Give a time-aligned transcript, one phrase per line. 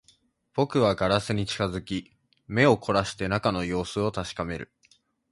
[0.55, 2.11] 僕はガラスに近づき、
[2.47, 4.73] 目を凝らして中の様子を確かめる